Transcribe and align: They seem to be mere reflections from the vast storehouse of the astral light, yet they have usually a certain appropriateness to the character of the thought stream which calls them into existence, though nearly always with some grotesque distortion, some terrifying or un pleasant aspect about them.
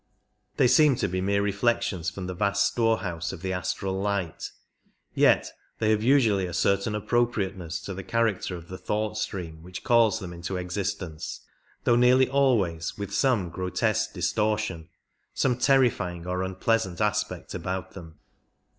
They 0.57 0.67
seem 0.67 0.95
to 0.95 1.07
be 1.07 1.21
mere 1.21 1.43
reflections 1.43 2.09
from 2.09 2.25
the 2.25 2.33
vast 2.33 2.65
storehouse 2.65 3.31
of 3.31 3.43
the 3.43 3.53
astral 3.53 3.93
light, 3.93 4.49
yet 5.13 5.51
they 5.77 5.91
have 5.91 6.01
usually 6.01 6.47
a 6.47 6.55
certain 6.55 6.95
appropriateness 6.95 7.79
to 7.81 7.93
the 7.93 8.03
character 8.03 8.55
of 8.55 8.67
the 8.67 8.79
thought 8.79 9.15
stream 9.15 9.61
which 9.61 9.83
calls 9.83 10.17
them 10.19 10.33
into 10.33 10.57
existence, 10.57 11.41
though 11.83 11.95
nearly 11.97 12.27
always 12.27 12.97
with 12.97 13.13
some 13.13 13.49
grotesque 13.51 14.11
distortion, 14.11 14.89
some 15.35 15.55
terrifying 15.55 16.25
or 16.25 16.43
un 16.43 16.55
pleasant 16.55 16.99
aspect 16.99 17.53
about 17.53 17.91
them. 17.91 18.17